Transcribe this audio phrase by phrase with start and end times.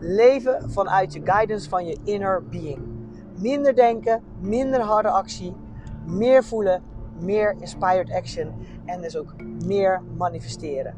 [0.00, 2.78] Leven vanuit je guidance van je inner being.
[3.40, 5.54] Minder denken, minder harde actie,
[6.06, 6.82] meer voelen,
[7.20, 8.52] meer inspired action
[8.84, 9.34] en dus ook
[9.64, 10.94] meer manifesteren.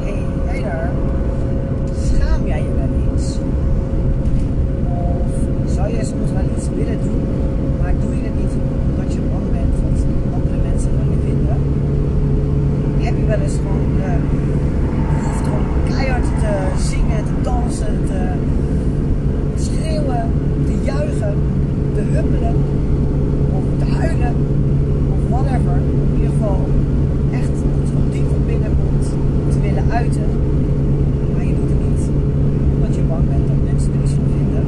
[0.00, 0.90] Hey, jij daar?
[1.94, 3.38] Schaam jij je wel eens?
[5.64, 7.22] Of zou jij soms wel iets willen doen,
[7.80, 8.52] maar doe je het niet
[8.90, 10.04] omdat je bang bent wat
[10.34, 11.56] andere mensen van je vinden?
[12.98, 14.04] Heb je wel eens gewoon uh,
[15.10, 18.32] behoefte om keihard te zingen, te dansen, te
[19.56, 20.30] schreeuwen,
[20.66, 21.36] te juichen,
[21.94, 22.56] te huppelen
[23.52, 24.34] of te huilen
[25.12, 25.76] of whatever.
[25.76, 26.60] In ieder geval
[27.32, 29.06] echt iets wat diep van binnen komt
[29.52, 30.28] te willen uiten.
[31.34, 32.08] Maar je doet het niet
[32.74, 34.64] omdat je bang bent dat mensen er iets van vinden.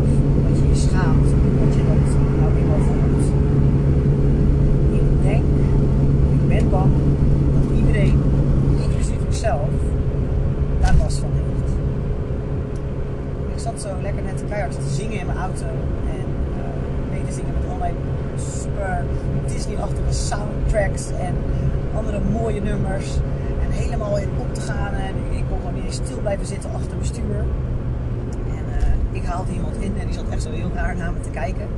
[0.00, 2.04] Of omdat je je schaamt omdat je dat
[2.40, 3.26] nou eenmaal voelt.
[5.00, 5.44] Ik denk,
[6.36, 6.92] ik ben bang
[7.54, 8.18] dat iedereen,
[8.82, 9.70] inclusief mezelf,
[10.80, 11.72] daar last van heeft
[13.54, 15.66] ik zat zo lekker net keihard te zingen in mijn auto.
[16.16, 16.26] En
[16.58, 17.92] uh, mee te zingen met allerlei
[18.36, 19.04] super
[19.46, 21.34] Disney-achtige soundtracks en
[21.96, 23.16] andere mooie nummers.
[23.64, 24.92] En helemaal in op te gaan.
[24.94, 27.44] En ik kon gewoon niet stil blijven zitten achter mijn stuur.
[28.58, 31.20] En uh, ik haalde iemand in en die zat echt zo heel raar naar me
[31.20, 31.68] te kijken.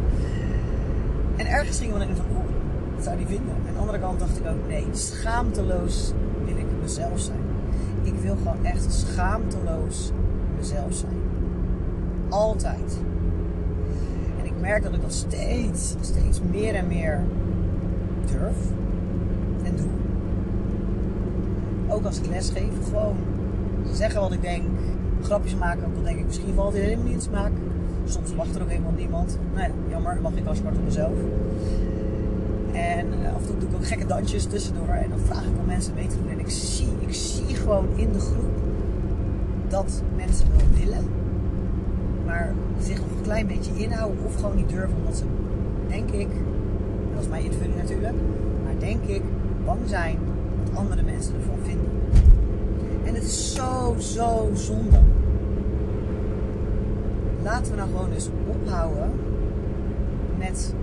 [1.36, 2.44] En ergens gingen we dan in van, oeh,
[2.94, 3.54] wat zou die vinden?
[3.54, 6.12] En aan de andere kant dacht ik ook, nee, schaamteloos
[6.44, 7.40] wil ik mezelf zijn.
[8.02, 10.10] Ik wil gewoon echt schaamteloos
[10.56, 11.16] mezelf zijn
[12.28, 12.98] altijd.
[14.38, 17.20] En ik merk dat ik dat steeds, steeds meer en meer
[18.26, 18.56] durf
[19.62, 19.86] en doe.
[21.96, 23.16] Ook als ik les geef, gewoon
[23.92, 24.62] zeggen wat ik denk,
[25.22, 27.52] grapjes maken, ook denk ik misschien valt het helemaal niet in smaak.
[28.04, 29.38] Soms wacht er ook helemaal niemand.
[29.54, 31.18] Nou ja, jammer, dan mag ik als zwart op mezelf.
[32.72, 34.88] En uh, af en toe doe ik ook gekke dansjes tussendoor.
[34.88, 36.30] En dan vraag ik om mensen mee te doen.
[36.30, 38.54] En ik zie, ik zie gewoon in de groep
[39.68, 41.04] dat mensen wel willen
[42.26, 45.24] maar zich nog een klein beetje inhouden of gewoon niet durven, omdat ze,
[45.88, 46.28] denk ik,
[47.14, 48.14] dat is mijn invulling natuurlijk,
[48.64, 49.22] maar denk ik,
[49.64, 50.18] bang zijn
[50.74, 51.90] andere mensen ervan vinden.
[53.04, 55.00] En het is zo, zo zonde.
[57.42, 59.10] Laten we nou gewoon eens ophouden
[60.38, 60.74] met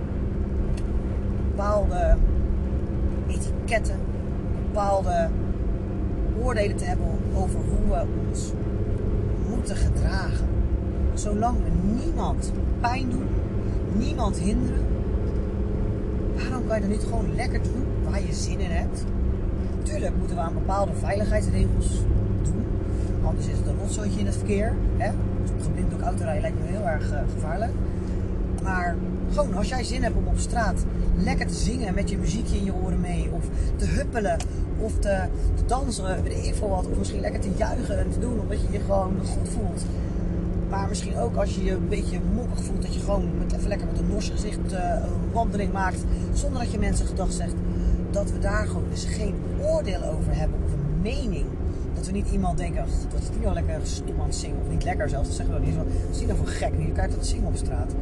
[1.50, 2.16] bepaalde
[3.26, 3.98] etiketten,
[4.66, 5.28] bepaalde
[6.42, 8.52] oordelen te hebben over hoe we ons
[9.48, 10.54] moeten gedragen
[11.14, 11.70] zolang we
[12.04, 13.26] niemand pijn doen,
[13.98, 14.86] niemand hinderen,
[16.36, 19.04] waarom kan je dan niet gewoon lekker doen waar je zin in hebt?
[19.84, 21.88] Tuurlijk moeten we aan bepaalde veiligheidsregels
[22.42, 22.64] doen,
[23.24, 24.72] anders is het een rotzooitje in het verkeer.
[24.96, 25.10] Hè?
[25.56, 27.72] Dus blind ook autorijden lijkt me heel erg uh, gevaarlijk.
[28.62, 28.96] Maar
[29.32, 30.84] gewoon als jij zin hebt om op straat
[31.16, 33.44] lekker te zingen met je muziekje in je oren mee, of
[33.76, 34.36] te huppelen,
[34.78, 35.22] of te,
[35.66, 38.80] dansen, weet ik wat, of misschien lekker te juichen en te doen omdat je je
[38.80, 39.84] gewoon goed voelt
[40.74, 43.68] maar misschien ook als je je een beetje mokkig voelt, dat je gewoon met, even
[43.68, 46.04] lekker met een nors gezicht uh, een wandeling maakt.
[46.32, 47.54] Zonder dat je mensen gedag zegt.
[48.14, 51.46] Dat we daar gewoon dus geen oordeel over hebben of een mening.
[51.94, 54.56] Dat we niet iemand denken, dat is die wel lekker stom aan het zingen.
[54.60, 55.76] Of niet lekker zelfs, dat zeggen we niet.
[55.76, 56.72] Wat is die nou voor gek?
[56.78, 57.94] Je kijkt dat zingen op straat.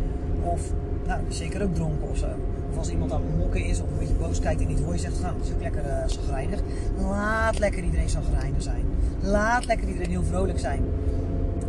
[0.42, 0.72] Of,
[1.06, 2.26] nou, zeker ook dronken of zo.
[2.70, 4.92] Of als iemand aan het mokken is of een beetje boos kijkt en niet hoor
[4.92, 7.08] je zegt, nou, dat is ook lekker uh.
[7.08, 8.84] Laat lekker iedereen zagrijnig zijn.
[9.20, 10.82] Laat lekker iedereen heel vrolijk zijn.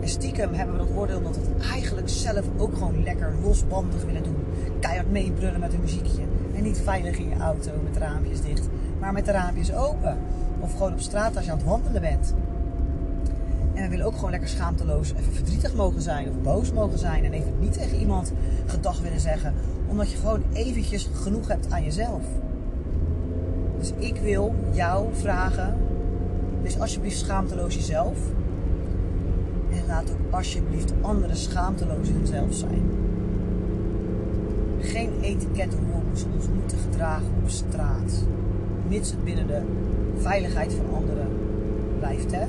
[0.01, 4.03] En stiekem hebben we dat oordeel dat we het eigenlijk zelf ook gewoon lekker losbandig
[4.05, 4.35] willen doen.
[4.79, 6.21] Keihard meebrullen met een muziekje.
[6.63, 8.67] Niet veilig in je auto met de raampjes dicht,
[8.99, 10.17] maar met de raampjes open.
[10.59, 12.33] Of gewoon op straat als je aan het wandelen bent.
[13.73, 17.23] En we willen ook gewoon lekker schaamteloos even verdrietig mogen zijn of boos mogen zijn.
[17.23, 18.31] En even niet tegen iemand
[18.65, 19.53] gedag willen zeggen.
[19.87, 22.23] Omdat je gewoon eventjes genoeg hebt aan jezelf.
[23.79, 25.77] Dus ik wil jou vragen.
[26.61, 28.17] Dus alsjeblieft schaamteloos jezelf.
[29.71, 32.81] En laat ook alsjeblieft anderen schaamteloos hunzelf zijn.
[34.83, 38.23] Geen etiketten hoe we ons moeten gedragen op straat.
[38.87, 39.61] Mits het binnen de
[40.17, 41.27] veiligheid van anderen
[41.99, 42.31] blijft.
[42.31, 42.45] Hè?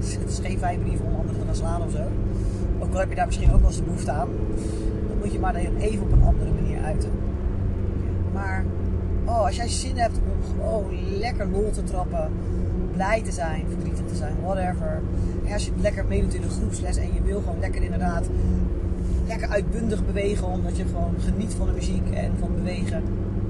[0.42, 2.02] Geen vijfbrief om anderen te gaan slaan of zo.
[2.78, 4.28] Ook al heb je daar misschien ook wel eens de behoefte aan.
[5.08, 7.10] Dan moet je maar even op een andere manier uiten.
[8.32, 8.64] Maar
[9.24, 12.30] oh, als jij zin hebt om gewoon lekker lol te trappen
[12.92, 15.00] blij te zijn, verdrietig te zijn, whatever.
[15.46, 18.28] En als je lekker meedoet in een groepsles en je wil gewoon lekker inderdaad
[19.26, 23.02] lekker uitbundig bewegen, omdat je gewoon geniet van de muziek en van bewegen,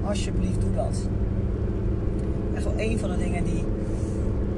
[0.03, 1.09] alsjeblieft doe dat.
[2.53, 3.63] Echt wel een van de dingen die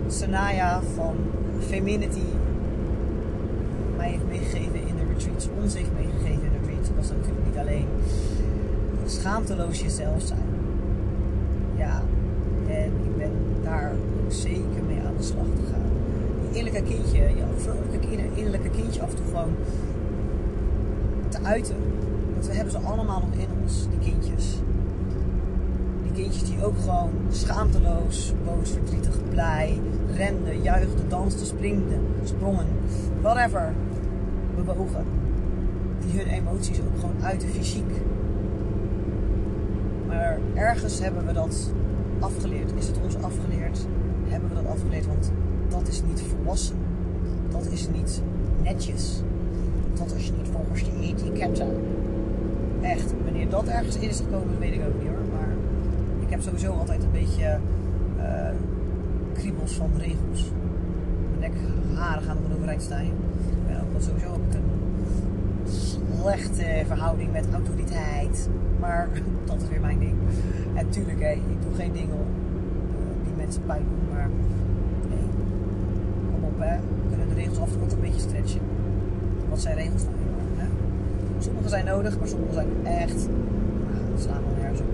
[0.07, 1.15] Sanaya van
[1.59, 2.23] Feminity
[3.97, 6.87] mij heeft meegegeven in de retreats, ons heeft meegegeven in de retreats.
[6.87, 7.87] Dat was natuurlijk niet alleen
[9.05, 10.49] schaamteloos jezelf zijn.
[11.75, 12.01] Ja,
[12.67, 13.31] en ik ben
[13.63, 15.89] daar ook zeker mee aan de slag te gaan.
[16.41, 19.53] Die innerlijke kindje, je vrolijke innerlijke kindje af en toe gewoon
[21.41, 21.75] te uiten.
[22.33, 24.55] Want we hebben ze allemaal nog in ons, die kindjes.
[26.03, 29.79] Die kindjes die ook gewoon schaamteloos, boos, verdrietig, blij,
[30.15, 32.65] renden, juichten, dansten, springden, sprongen,
[33.21, 33.73] whatever,
[34.55, 35.05] bewogen.
[35.99, 37.91] Die hun emoties ook gewoon uiten fysiek.
[40.07, 41.71] Maar ergens hebben we dat
[42.19, 42.71] afgeleerd.
[42.77, 43.87] Is het ons afgeleerd?
[44.27, 45.07] Hebben we dat afgeleerd?
[45.07, 45.31] Want
[45.67, 46.75] dat is niet volwassen.
[47.49, 48.21] Dat is niet
[48.63, 49.21] netjes.
[49.93, 51.67] Dat is niet volgens de etiketten.
[52.81, 55.25] Echt, wanneer dat ergens in is gekomen, weet ik ook niet hoor.
[55.33, 55.53] Maar
[56.19, 57.57] ik heb sowieso altijd een beetje
[58.17, 58.49] uh,
[59.33, 60.51] kriebels van regels.
[61.39, 61.51] Mijn
[61.93, 63.01] haren gaan er overeind staan.
[63.01, 63.11] Ik
[63.67, 64.69] ben ook sowieso ook een
[65.71, 68.49] slechte verhouding met autoriteit.
[68.79, 69.09] Maar
[69.45, 70.15] dat is weer mijn ding.
[70.73, 74.15] En tuurlijk, hé, ik doe geen dingen uh, die mensen pijn doen.
[74.15, 74.29] Maar
[75.09, 75.27] nee,
[76.31, 76.75] kom op, hè.
[76.75, 78.61] We kunnen de regels af en toe een beetje stretchen.
[79.49, 80.15] Wat zijn regels nou?
[80.55, 80.67] Hè?
[81.39, 83.27] Sommige zijn nodig, maar sommige zijn echt.
[83.91, 84.87] Nou, slaan we nergens op.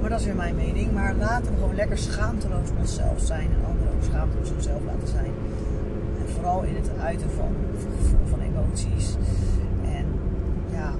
[0.00, 0.92] Maar dat is weer mijn mening.
[0.92, 5.30] Maar laten we gewoon lekker schaamteloos onszelf zijn en anderen ook schaamteloos onszelf laten zijn.
[6.20, 7.48] En vooral in het uiten van
[7.98, 9.14] gevoel van emoties.
[9.84, 10.04] En
[10.72, 10.92] ja,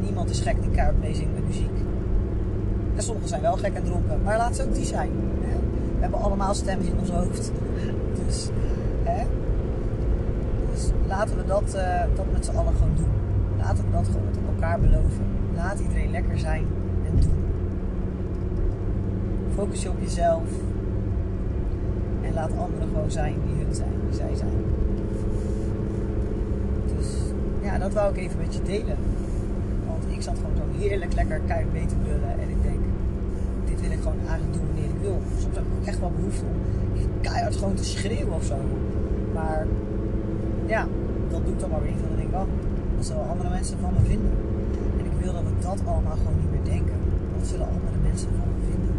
[0.00, 1.78] niemand is gek die keihard meezingt met muziek.
[2.96, 5.10] En sommigen zijn wel gek en dronken, maar laat ze ook die zijn.
[5.96, 7.50] We hebben allemaal stemmen in ons hoofd.
[8.26, 8.48] Dus,
[9.02, 9.24] hè?
[10.74, 13.14] Dus laten we dat, uh, dat met z'n allen gewoon doen.
[13.58, 15.26] Laten we dat gewoon met elkaar beloven.
[15.54, 16.64] Laat iedereen lekker zijn
[17.06, 17.44] en doen.
[19.54, 20.48] Focus je op jezelf.
[22.22, 24.64] En laat anderen gewoon zijn wie hun zijn, wie zij zijn.
[26.96, 27.08] Dus
[27.62, 28.96] ja, dat wou ik even met je delen.
[29.86, 32.32] Want ik zat gewoon zo heerlijk lekker keihard mee te brullen.
[32.40, 32.80] En ik denk,
[33.64, 35.18] dit wil ik gewoon eigenlijk doen wanneer ik wil.
[35.38, 38.56] Soms heb ik echt wel behoefte om keihard gewoon te schreeuwen of zo.
[39.34, 39.66] Maar
[40.66, 40.86] ja,
[41.30, 41.92] dat doe ik dan maar weer.
[42.08, 42.48] Dan denk ik, oh,
[42.96, 44.32] wat zullen andere mensen van me vinden?
[44.98, 46.96] En ik wil dat we dat allemaal gewoon niet meer denken.
[47.36, 48.94] Wat zullen andere mensen van me vinden?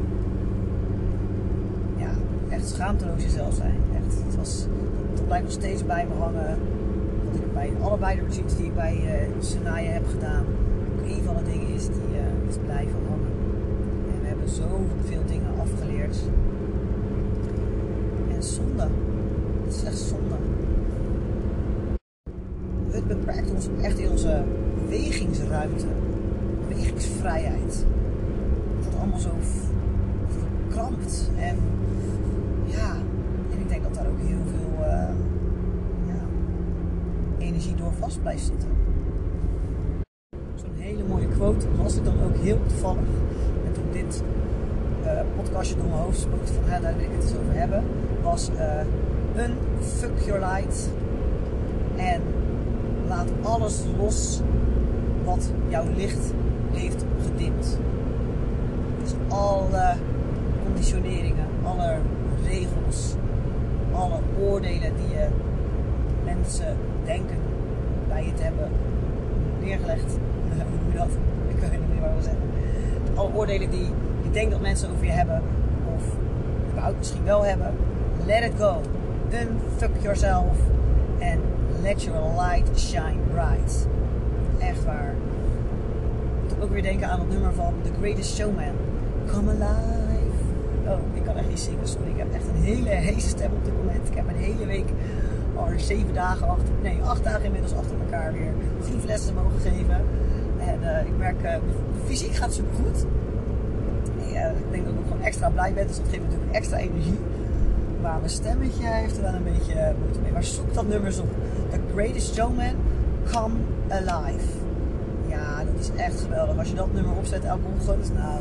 [2.03, 2.11] Ja,
[2.55, 3.79] echt schaamteloos jezelf zijn.
[3.99, 4.65] Echt, het was,
[5.13, 6.57] dat blijft nog steeds bij me hangen.
[7.31, 10.45] Dat ik bij allebei de muziek die ik bij uh, heb gedaan,
[10.91, 13.33] ook een van de dingen is die uh, is blijven hangen.
[14.11, 16.17] En we hebben zoveel dingen afgeleerd.
[18.35, 18.87] En zonde.
[19.65, 20.35] Het is echt zonde
[23.07, 24.43] het beperkt ons echt in onze
[24.81, 25.85] bewegingsruimte,
[26.67, 27.85] bewegingsvrijheid.
[28.77, 29.29] Dat het allemaal zo
[30.27, 31.29] verkrampt.
[31.37, 31.55] En
[32.65, 32.95] ja,
[33.51, 35.09] en ik denk dat daar ook heel veel uh,
[36.07, 36.21] ja,
[37.37, 38.69] energie door vast blijft zitten.
[40.55, 43.09] Zo'n hele mooie quote was ik dan ook heel toevallig.
[43.65, 44.23] En toen dit
[45.03, 47.83] uh, podcastje door mijn hoofd spookte van hè, daar wil ik het eens over hebben,
[48.23, 48.79] was uh,
[49.35, 50.89] een fuck your light.
[51.95, 52.21] En
[53.41, 54.41] alles los
[55.23, 56.33] wat jouw licht
[56.71, 57.77] heeft gedimd.
[59.01, 59.93] Dus alle
[60.63, 61.97] conditioneringen, alle
[62.47, 63.15] regels,
[63.93, 65.27] alle oordelen die je
[66.23, 67.37] mensen denken
[68.07, 68.69] bij je te hebben
[69.61, 70.11] neergelegd.
[70.83, 71.09] Hoe dat?
[71.47, 72.41] Ik weet niet meer wat we zeggen.
[73.15, 73.85] Alle oordelen die
[74.23, 75.41] je denkt dat mensen over je hebben,
[75.95, 76.03] of
[76.71, 77.73] überhaupt misschien wel hebben.
[78.25, 78.81] Let it go.
[79.31, 80.57] Unfuck yourself.
[81.19, 81.39] En
[81.85, 83.87] let your light shine bright.
[84.59, 85.13] Echt waar.
[86.47, 88.75] Ik moet ook weer denken aan het nummer van The Greatest Showman.
[89.31, 90.37] Come alive.
[90.87, 92.09] Oh, ik kan echt niet zingen, sorry.
[92.09, 94.07] Ik heb echt een hele heese stem op dit moment.
[94.09, 94.89] Ik heb een hele week
[95.55, 100.01] al zeven dagen achter, nee, acht dagen inmiddels achter elkaar weer groeflessen mogen geven.
[100.59, 101.55] En uh, ik merk, uh,
[102.05, 103.05] fysiek gaat super goed.
[104.31, 106.77] Uh, ik denk dat ik ook gewoon extra blij ben, dus dat geeft natuurlijk extra
[106.77, 107.19] energie.
[108.01, 110.31] Maar mijn stemmetje heeft er wel een beetje moeite mee.
[110.31, 111.27] Maar zoek dat nummers op.
[111.69, 112.75] The Greatest Showman,
[113.31, 113.53] Come
[113.89, 114.45] Alive.
[115.27, 116.57] Ja, dat is echt geweldig.
[116.57, 118.39] Als je dat nummer opzet elke ochtend, nou,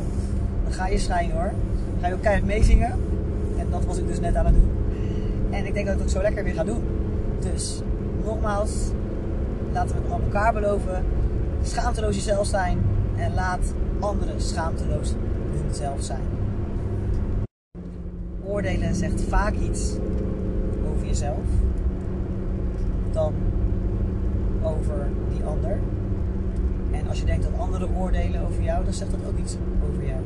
[0.65, 1.53] dan ga je schijnen hoor.
[1.91, 2.93] Dan ga je ook keihard meezingen.
[3.59, 4.71] En dat was ik dus net aan het doen.
[5.51, 6.83] En ik denk dat ik het zo lekker weer ga doen.
[7.41, 7.83] Dus,
[8.25, 8.71] nogmaals,
[9.73, 11.05] laten we het aan elkaar beloven.
[11.63, 12.79] Schaamteloos jezelf zijn.
[13.17, 15.15] En laat anderen schaamteloos
[15.63, 16.35] hunzelf zijn.
[18.55, 19.93] oordelen zegt vaak iets
[20.93, 21.45] over jezelf
[23.15, 23.33] dan
[24.63, 25.79] over die ander.
[26.91, 29.57] En als je denkt dat anderen oordelen over jou, dan zegt dat ook iets
[29.91, 30.21] over jou.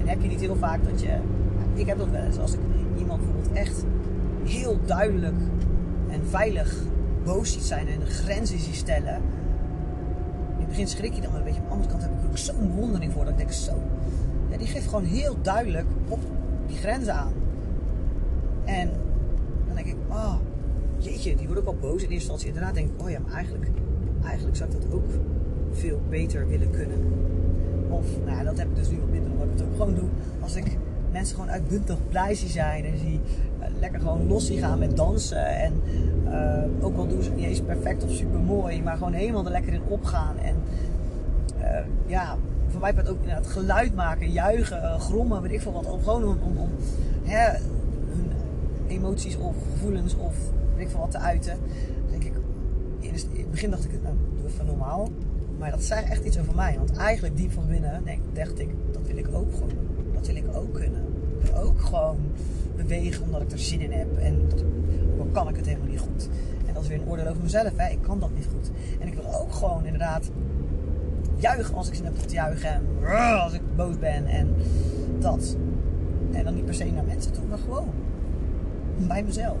[0.00, 1.16] En heb je niet heel vaak dat je.
[1.74, 2.60] Ik heb dat wel eens als ik
[2.98, 3.84] iemand bijvoorbeeld echt
[4.44, 5.38] heel duidelijk
[6.10, 6.76] en veilig
[7.24, 9.14] boos ziet zijn en grenzen ziet stellen.
[10.54, 12.22] In het begin schrik je dan, maar weet je, aan de andere kant heb ik
[12.22, 13.72] er ook zo'n bewondering voor dat ik denk zo.
[14.50, 16.20] Ja, die geeft gewoon heel duidelijk op
[16.66, 17.32] die grenzen aan.
[18.64, 18.90] En
[19.66, 20.34] dan denk ik, oh,
[21.04, 22.52] jeetje, die wordt ook al boos in eerste instantie.
[22.52, 23.70] Daarna denk ik, oh ja, maar eigenlijk,
[24.24, 25.06] eigenlijk zou ik dat ook
[25.72, 26.98] veel beter willen kunnen.
[27.88, 29.94] Of, nou ja, dat heb ik dus nu wat minder, omdat ik het ook gewoon
[29.94, 30.08] doe.
[30.40, 30.76] Als ik
[31.12, 33.20] mensen gewoon uitbundig blij zie zijn en zie
[33.60, 35.46] uh, lekker gewoon los gaan met dansen.
[35.46, 35.72] En
[36.24, 39.50] uh, ook al doen ze niet eens perfect of super mooi, maar gewoon helemaal er
[39.50, 40.38] lekker in opgaan.
[40.38, 40.54] En
[41.60, 41.66] uh,
[42.06, 42.36] ja,
[42.68, 45.86] voor mij het ook inderdaad geluid maken, juichen, grommen, weet ik veel wat.
[46.02, 46.68] Gewoon om, om, om
[47.22, 47.58] hè,
[48.08, 48.32] hun
[48.86, 50.34] emoties of gevoelens of
[50.80, 51.58] weet ik veel wat te uiten.
[52.10, 52.32] Denk ik,
[53.00, 55.08] in het begin dacht ik, nou, doe even normaal.
[55.58, 56.74] Maar dat zei echt iets over mij.
[56.76, 59.70] Want eigenlijk diep van binnen dacht ik, dat wil ik ook gewoon.
[60.14, 61.04] Dat wil ik ook kunnen.
[61.40, 62.16] Ik wil ook gewoon
[62.76, 64.18] bewegen omdat ik er zin in heb.
[64.18, 64.48] En
[65.16, 66.28] dan kan ik het helemaal niet goed.
[66.66, 67.76] En dat is weer een oordeel over mezelf.
[67.76, 67.90] Hè.
[67.90, 68.70] Ik kan dat niet goed.
[69.00, 70.30] En ik wil ook gewoon inderdaad
[71.36, 72.70] juichen als ik zin heb te juichen.
[73.04, 74.26] En als ik boos ben.
[74.26, 74.54] En
[75.18, 75.56] dat.
[76.32, 77.88] En dan niet per se naar mensen toe, maar gewoon
[79.08, 79.58] bij mezelf.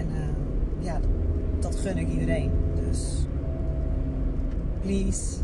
[0.00, 1.00] En uh, ja,
[1.58, 2.50] dat gun ik iedereen.
[2.74, 3.26] Dus
[4.80, 5.36] please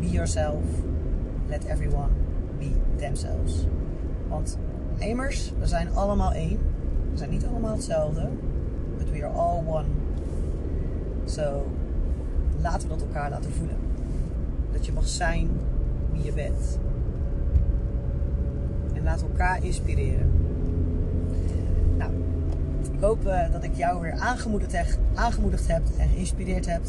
[0.00, 0.62] be yourself.
[1.48, 2.10] Let everyone
[2.58, 3.66] be themselves.
[4.28, 4.58] Want
[4.98, 6.58] immers, we zijn allemaal één.
[7.10, 8.28] We zijn niet allemaal hetzelfde.
[8.98, 9.88] But we are all one.
[11.24, 11.66] So,
[12.60, 13.76] laten we dat elkaar laten voelen.
[14.72, 15.48] Dat je mag zijn
[16.12, 16.78] wie je bent.
[18.92, 20.33] En laat elkaar inspireren.
[23.04, 26.82] Hoop dat ik jou weer aangemoedigd heb, aangemoedigd en geïnspireerd heb.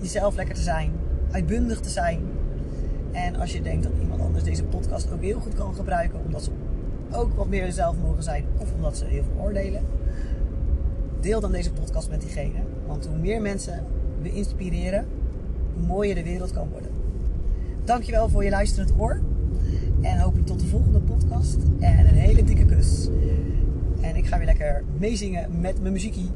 [0.00, 0.92] Jezelf lekker te zijn
[1.30, 2.20] uitbundig te zijn.
[3.12, 6.42] En als je denkt dat iemand anders deze podcast ook heel goed kan gebruiken, omdat
[6.42, 6.50] ze
[7.12, 9.82] ook wat meer zelf mogen zijn, of omdat ze heel veel oordelen,
[11.20, 12.58] deel dan deze podcast met diegene.
[12.86, 13.84] Want hoe meer mensen
[14.20, 15.06] we inspireren,
[15.74, 16.90] hoe mooier de wereld kan worden.
[17.84, 19.20] Dankjewel voor je luisterend oor.
[20.00, 21.58] En hopelijk tot de volgende podcast.
[21.78, 23.08] En een hele dikke kus.
[24.02, 26.30] En ik ga weer lekker meezingen met mijn muziekie.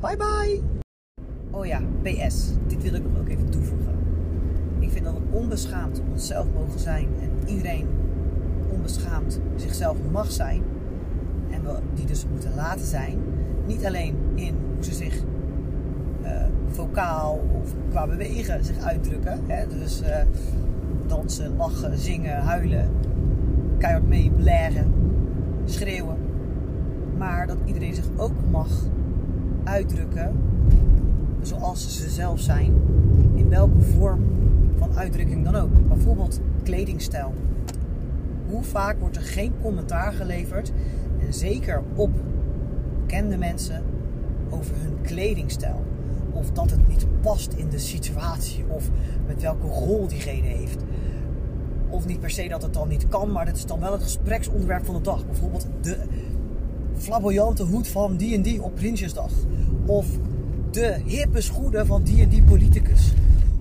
[0.00, 0.60] Bye bye!
[1.50, 2.50] Oh ja, PS.
[2.66, 3.94] Dit wil ik nog ook even toevoegen.
[4.78, 7.86] Ik vind dat we onbeschaamd onszelf mogen zijn en iedereen
[8.70, 10.62] onbeschaamd zichzelf mag zijn.
[11.50, 11.62] En
[11.94, 13.18] die dus moeten laten zijn.
[13.66, 15.22] Niet alleen in hoe ze zich
[16.22, 19.40] uh, vocaal of qua bewegen zich uitdrukken.
[19.46, 19.66] Hè?
[19.66, 20.02] Dus
[21.06, 22.90] dansen, lachen, zingen, huilen,
[23.78, 24.92] keihard mee blaren,
[25.64, 26.23] schreeuwen.
[27.24, 28.68] Maar dat iedereen zich ook mag
[29.64, 30.32] uitdrukken
[31.42, 32.72] zoals ze zelf zijn.
[33.34, 34.24] In welke vorm
[34.78, 35.88] van uitdrukking dan ook.
[35.88, 37.34] Bijvoorbeeld kledingstijl.
[38.46, 40.72] Hoe vaak wordt er geen commentaar geleverd,
[41.20, 42.10] en zeker op
[43.00, 43.82] bekende mensen,
[44.50, 45.84] over hun kledingstijl?
[46.30, 48.90] Of dat het niet past in de situatie, of
[49.26, 50.84] met welke rol diegene heeft.
[51.88, 54.02] Of niet per se dat het dan niet kan, maar dat is dan wel het
[54.02, 55.26] gespreksonderwerp van de dag.
[55.26, 55.98] Bijvoorbeeld de
[57.04, 59.30] flamboyante hoed van die en die op Prinsjesdag.
[59.86, 60.06] Of
[60.70, 63.12] de hippe schoenen van die en die politicus.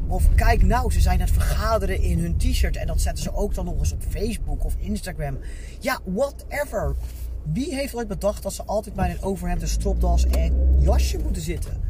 [0.07, 2.75] Of kijk nou, ze zijn aan het vergaderen in hun t-shirt.
[2.75, 5.37] En dat zetten ze ook dan nog eens op Facebook of Instagram.
[5.79, 6.95] Ja, whatever.
[7.53, 11.41] Wie heeft ooit bedacht dat ze altijd bij een overhemd, een stropdas en jasje moeten
[11.41, 11.81] zitten?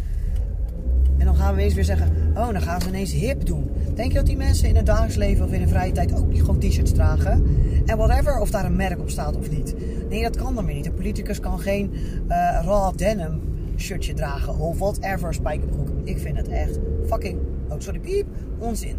[1.24, 3.70] En dan gaan we eens weer zeggen, oh, dan gaan ze ineens hip doen.
[3.96, 6.38] Denk je dat die mensen in het dagelijks leven of in hun vrije tijd ook
[6.38, 7.44] gewoon t-shirts dragen?
[7.86, 9.75] En whatever, of daar een merk op staat of niet.
[10.10, 10.86] Nee, dat kan dan weer niet.
[10.86, 13.42] Een politicus kan geen uh, raw denim
[13.77, 15.89] shirtje dragen of whatever, spijkerbroek.
[16.03, 17.39] Ik vind het echt fucking,
[17.70, 18.27] oh sorry piep,
[18.58, 18.96] onzin.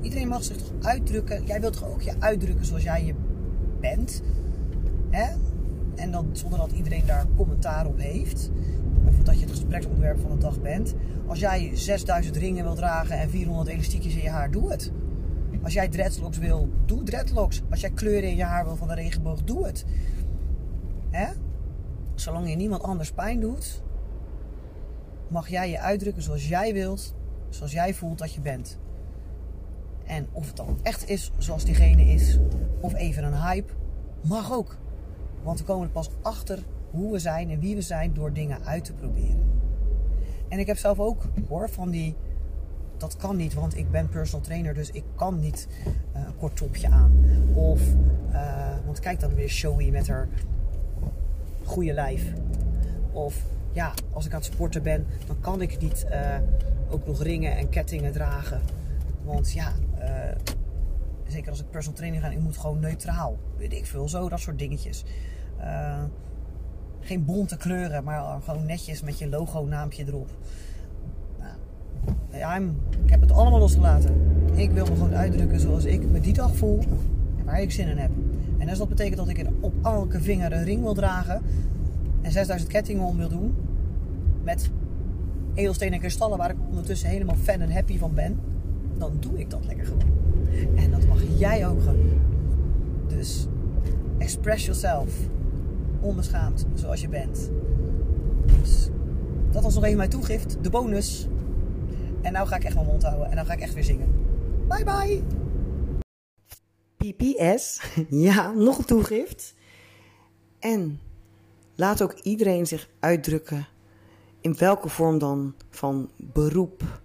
[0.00, 1.44] Iedereen mag zich toch uitdrukken.
[1.44, 3.14] Jij wilt toch ook je uitdrukken zoals jij je
[3.80, 4.22] bent.
[5.10, 5.26] Hè?
[5.94, 8.50] En dan zonder dat iedereen daar commentaar op heeft.
[9.06, 10.94] Of dat je het gespreksonderwerp van de dag bent.
[11.26, 14.92] Als jij 6000 ringen wil dragen en 400 elastiekjes in je haar, doe het.
[15.62, 17.62] Als jij dreadlocks wil, doe dreadlocks.
[17.70, 19.84] Als jij kleuren in je haar wil van de regenboog, doe het.
[21.10, 21.26] Hè?
[22.14, 23.82] Zolang je niemand anders pijn doet,
[25.28, 27.14] mag jij je uitdrukken zoals jij wilt,
[27.48, 28.78] zoals jij voelt dat je bent.
[30.04, 32.38] En of het dan echt is zoals diegene is,
[32.80, 33.72] of even een hype,
[34.20, 34.76] mag ook.
[35.42, 38.64] Want we komen er pas achter hoe we zijn en wie we zijn door dingen
[38.64, 39.50] uit te proberen.
[40.48, 42.16] En ik heb zelf ook hoor van die
[43.02, 45.68] dat kan niet, want ik ben personal trainer, dus ik kan niet
[46.16, 47.12] uh, een kort topje aan.
[47.54, 47.80] Of,
[48.32, 50.28] uh, want kijk dan weer showy met haar
[51.64, 52.32] goede lijf.
[53.12, 56.36] Of ja, als ik aan het sporten ben, dan kan ik niet uh,
[56.90, 58.60] ook nog ringen en kettingen dragen.
[59.24, 59.72] Want ja,
[61.26, 63.38] zeker als ik personal training ga, ik moet gewoon neutraal.
[63.56, 65.04] Weet ik veel, zo, dat soort dingetjes.
[67.02, 70.28] Geen bonte kleuren, maar gewoon netjes met je logo-naampje erop.
[72.30, 72.56] Ja,
[73.04, 74.14] ik heb het allemaal losgelaten.
[74.54, 76.78] Ik wil me gewoon uitdrukken zoals ik me die dag voel
[77.38, 78.10] en waar ik zin in heb.
[78.58, 81.42] En als dat betekent dat ik op elke vinger een ring wil dragen
[82.22, 83.54] en 6000 kettingen om wil doen
[84.42, 84.70] met
[85.54, 88.40] edelstenen en kristallen waar ik ondertussen helemaal fan en happy van ben,
[88.98, 90.12] dan doe ik dat lekker gewoon.
[90.76, 92.20] En dat mag jij ook gaan doen.
[93.08, 93.46] Dus
[94.18, 95.14] express yourself.
[96.02, 97.50] Onbeschaamd zoals je bent.
[98.46, 98.88] Dus
[99.50, 100.64] dat was nog even mijn toegift.
[100.64, 101.28] De bonus.
[102.22, 104.14] En nou ga ik echt mijn mond houden en dan ga ik echt weer zingen.
[104.68, 105.22] Bye bye!
[106.96, 109.54] PPS, ja, nog een toegift.
[110.58, 111.00] En
[111.74, 113.66] laat ook iedereen zich uitdrukken
[114.40, 117.00] in welke vorm dan van beroep,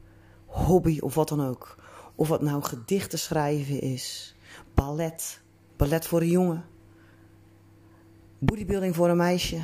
[0.46, 1.75] hobby of wat dan ook.
[2.16, 4.36] Of wat nou gedichten schrijven is,
[4.74, 5.42] ballet,
[5.75, 6.66] ballet voor een jongen,
[8.39, 9.62] bodybuilding voor een meisje.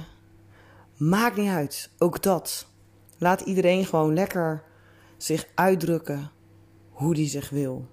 [0.97, 2.67] Maakt niet uit, ook dat.
[3.17, 4.63] Laat iedereen gewoon lekker
[5.17, 6.31] zich uitdrukken
[6.89, 7.87] hoe die zich wil.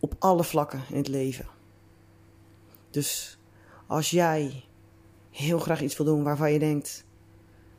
[0.00, 1.46] Op alle vlakken in het leven.
[2.90, 3.38] Dus
[3.86, 4.64] als jij
[5.30, 7.04] heel graag iets wil doen waarvan je denkt: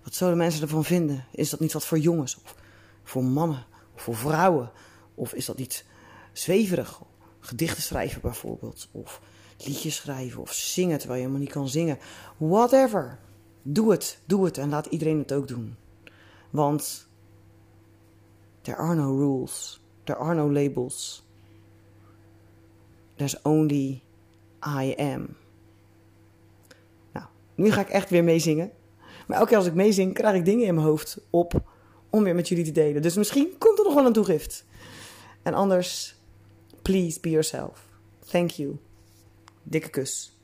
[0.03, 1.25] wat zullen mensen ervan vinden?
[1.31, 2.55] Is dat niet wat voor jongens of
[3.03, 4.71] voor mannen of voor vrouwen?
[5.15, 5.85] Of is dat niet
[6.33, 7.01] zweverig?
[7.39, 9.21] Gedichten schrijven bijvoorbeeld, of
[9.57, 11.99] liedjes schrijven of zingen terwijl je helemaal niet kan zingen.
[12.37, 13.19] Whatever.
[13.61, 15.75] Doe het, doe het en laat iedereen het ook doen.
[16.49, 17.07] Want
[18.67, 19.79] There are no rules.
[20.05, 21.23] There are no labels.
[23.15, 24.03] There's only
[24.61, 25.37] I am.
[27.13, 28.71] Nou, nu ga ik echt weer meezingen.
[29.27, 31.61] Maar elke keer als ik meezing, krijg ik dingen in mijn hoofd op
[32.09, 33.01] om weer met jullie te delen.
[33.01, 34.65] Dus misschien komt er nog wel een toegift.
[35.43, 36.15] En anders,
[36.81, 37.85] please be yourself.
[38.25, 38.77] Thank you.
[39.69, 40.39] Dikke kus.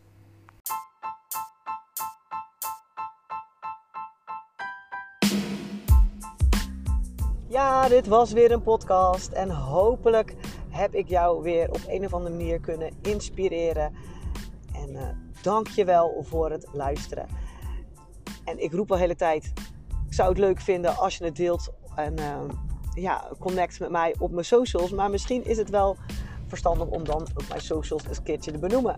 [7.48, 10.36] Ja, dit was weer een podcast en hopelijk
[10.70, 13.94] heb ik jou weer op een of andere manier kunnen inspireren.
[14.74, 15.02] En uh,
[15.42, 17.28] dank je wel voor het luisteren.
[18.46, 19.52] En ik roep al de hele tijd,
[20.08, 22.40] ik zou het leuk vinden als je het deelt en uh,
[22.94, 24.92] ja, connect met mij op mijn socials.
[24.92, 25.98] Maar misschien is het wel
[26.54, 28.96] verstandig om dan ook mijn socials een keertje te benoemen.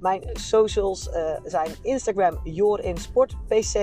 [0.00, 3.74] Mijn socials uh, zijn Instagram JorinSportPC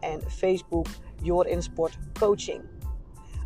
[0.00, 0.86] en Facebook
[1.22, 2.12] JorinSportCoaching.
[2.18, 2.60] Coaching.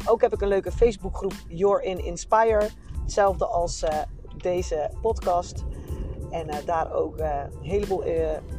[0.07, 2.69] Ook heb ik een leuke Facebookgroep You're in Inspire.
[3.03, 3.89] Hetzelfde als uh,
[4.37, 5.65] deze podcast.
[6.31, 8.03] En uh, daar ook een heleboel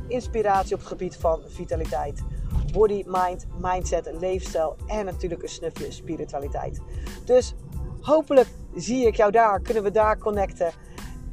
[0.08, 2.24] inspiratie op het gebied van vitaliteit.
[2.72, 6.82] Body, mind, mindset, leefstijl en natuurlijk een snufje spiritualiteit.
[7.26, 7.56] Dus
[8.02, 10.72] hopelijk zie ik jou daar, kunnen we daar connecten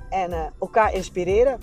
[0.08, 1.60] en elkaar inspireren.